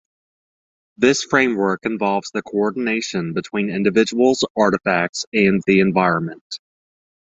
[0.97, 6.59] This framework involves the coordination between individuals, artifacts and the environment.